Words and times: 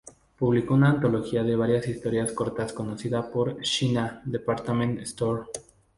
Publicó 0.35 0.73
una 0.73 0.89
antología 0.89 1.43
de 1.43 1.55
varias 1.55 1.87
historias 1.87 2.31
cortas, 2.31 2.73
conocida 2.73 3.29
por 3.29 3.61
"Shiina 3.61 4.19
Department 4.25 4.99
Store". 5.01 5.43